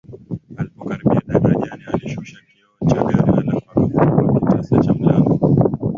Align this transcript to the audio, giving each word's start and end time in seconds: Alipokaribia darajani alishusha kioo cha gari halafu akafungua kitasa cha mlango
Alipokaribia 0.57 1.21
darajani 1.27 1.83
alishusha 1.93 2.37
kioo 2.47 2.87
cha 2.89 3.03
gari 3.03 3.33
halafu 3.35 3.61
akafungua 3.71 4.39
kitasa 4.49 4.79
cha 4.79 4.93
mlango 4.93 5.57